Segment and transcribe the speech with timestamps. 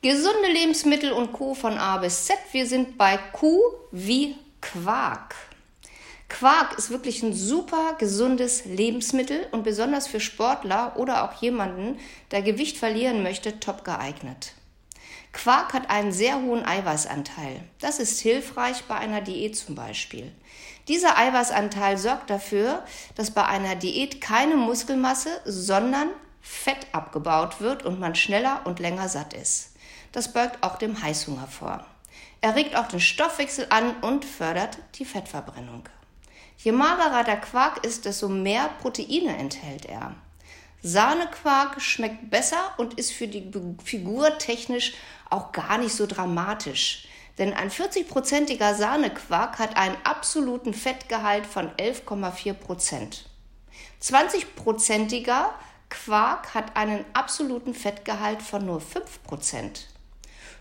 [0.00, 1.54] Gesunde Lebensmittel und Co.
[1.54, 2.38] von A bis Z.
[2.52, 3.58] Wir sind bei Q
[3.90, 5.34] wie Quark.
[6.28, 11.98] Quark ist wirklich ein super gesundes Lebensmittel und besonders für Sportler oder auch jemanden,
[12.30, 14.52] der Gewicht verlieren möchte, top geeignet.
[15.32, 17.64] Quark hat einen sehr hohen Eiweißanteil.
[17.80, 20.30] Das ist hilfreich bei einer Diät zum Beispiel.
[20.86, 22.84] Dieser Eiweißanteil sorgt dafür,
[23.16, 26.08] dass bei einer Diät keine Muskelmasse, sondern
[26.40, 29.72] Fett abgebaut wird und man schneller und länger satt ist.
[30.12, 31.84] Das beugt auch dem Heißhunger vor.
[32.40, 35.88] Er regt auch den Stoffwechsel an und fördert die Fettverbrennung.
[36.58, 40.14] Je magerer der Quark ist, desto mehr Proteine enthält er.
[40.82, 43.50] Sahnequark schmeckt besser und ist für die
[43.84, 44.94] Figur technisch
[45.28, 47.08] auch gar nicht so dramatisch.
[47.38, 53.26] Denn ein 40-prozentiger Sahnequark hat einen absoluten Fettgehalt von 11,4 Prozent.
[54.02, 55.50] 20-prozentiger
[55.88, 59.88] Quark hat einen absoluten Fettgehalt von nur 5 Prozent.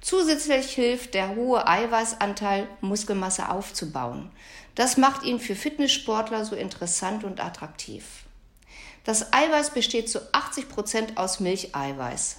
[0.00, 4.30] Zusätzlich hilft der hohe Eiweißanteil, Muskelmasse aufzubauen.
[4.74, 8.04] Das macht ihn für Fitnesssportler so interessant und attraktiv.
[9.04, 12.38] Das Eiweiß besteht zu 80 Prozent aus Milcheiweiß,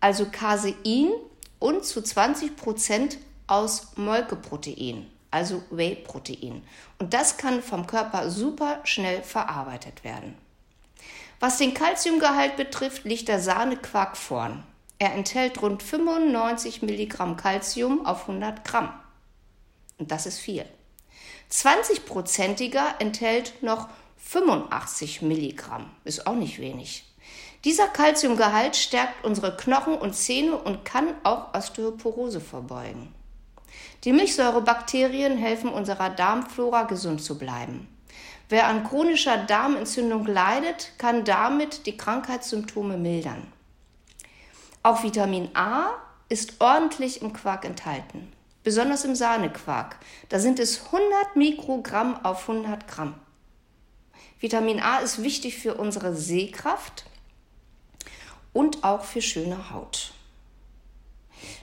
[0.00, 1.12] also Casein,
[1.58, 6.62] und zu 20 Prozent aus Molkeprotein, also Whey-Protein.
[6.98, 10.36] Und das kann vom Körper super schnell verarbeitet werden.
[11.40, 14.64] Was den Kalziumgehalt betrifft, liegt der Sahnequark vorn.
[14.98, 18.92] Er enthält rund 95 Milligramm Calcium auf 100 Gramm.
[19.98, 20.64] Und das ist viel.
[21.50, 25.90] 20-prozentiger enthält noch 85 Milligramm.
[26.04, 27.04] Ist auch nicht wenig.
[27.64, 33.14] Dieser Calciumgehalt stärkt unsere Knochen und Zähne und kann auch Osteoporose vorbeugen.
[34.04, 37.88] Die Milchsäurebakterien helfen unserer Darmflora gesund zu bleiben.
[38.48, 43.52] Wer an chronischer Darmentzündung leidet, kann damit die Krankheitssymptome mildern.
[44.86, 45.94] Auch Vitamin A
[46.28, 49.96] ist ordentlich im Quark enthalten, besonders im Sahnequark.
[50.28, 53.14] Da sind es 100 Mikrogramm auf 100 Gramm.
[54.38, 57.04] Vitamin A ist wichtig für unsere Sehkraft
[58.52, 60.12] und auch für schöne Haut.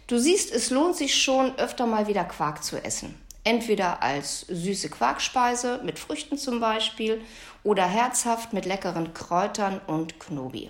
[0.08, 3.18] Du siehst, es lohnt sich schon öfter mal wieder Quark zu essen.
[3.46, 7.22] Entweder als süße Quarkspeise mit Früchten zum Beispiel
[7.64, 10.70] oder herzhaft mit leckeren Kräutern und Knobi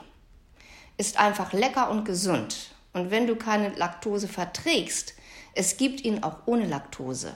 [0.98, 2.72] ist einfach lecker und gesund.
[2.94, 5.14] Und wenn du keine Laktose verträgst,
[5.56, 7.34] es gibt ihn auch ohne Laktose,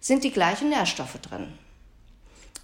[0.00, 1.52] sind die gleichen Nährstoffe drin.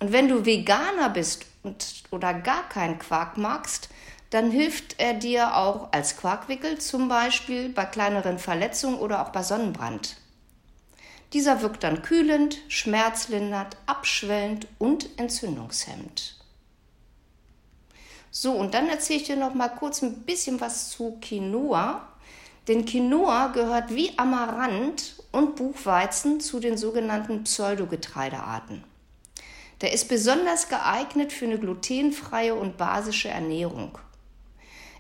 [0.01, 3.89] Und wenn du Veganer bist und, oder gar keinen Quark magst,
[4.31, 9.43] dann hilft er dir auch als Quarkwickel, zum Beispiel bei kleineren Verletzungen oder auch bei
[9.43, 10.17] Sonnenbrand.
[11.33, 16.37] Dieser wirkt dann kühlend, schmerzlindernd, abschwellend und entzündungshemmend.
[18.31, 22.07] So, und dann erzähle ich dir noch mal kurz ein bisschen was zu Quinoa.
[22.69, 28.85] Denn Quinoa gehört wie Amaranth und Buchweizen zu den sogenannten Pseudogetreidearten.
[29.81, 33.99] Der ist besonders geeignet für eine glutenfreie und basische Ernährung.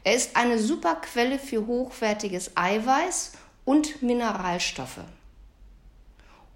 [0.04, 3.32] Er ist eine super Quelle für hochwertiges Eiweiß
[3.64, 5.00] und Mineralstoffe.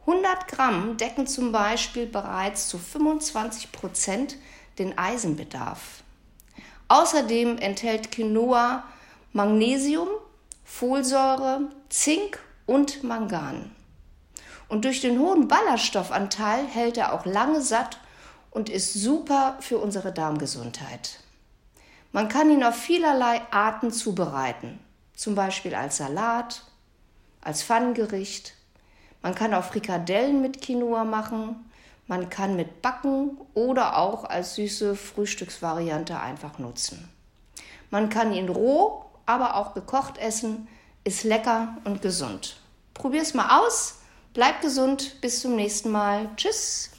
[0.07, 4.37] 100 Gramm decken zum Beispiel bereits zu 25 Prozent
[4.79, 6.03] den Eisenbedarf.
[6.91, 8.83] Außerdem enthält Quinoa
[9.33, 10.09] Magnesium,
[10.65, 13.71] Folsäure, Zink und Mangan.
[14.69, 18.01] Und durch den hohen Ballaststoffanteil hält er auch lange satt
[18.51, 21.21] und ist super für unsere Darmgesundheit.
[22.11, 24.81] Man kann ihn auf vielerlei Arten zubereiten,
[25.15, 26.65] zum Beispiel als Salat,
[27.41, 28.55] als Pfannengericht.
[29.23, 31.70] Man kann auch Frikadellen mit Quinoa machen
[32.11, 37.09] man kann mit Backen oder auch als süße Frühstücksvariante einfach nutzen.
[37.91, 40.67] Man kann ihn roh, aber auch gekocht essen,
[41.05, 42.57] ist lecker und gesund.
[42.95, 44.01] Probier's mal aus,
[44.35, 46.29] bleib gesund, bis zum nächsten Mal.
[46.35, 46.91] Tschüss.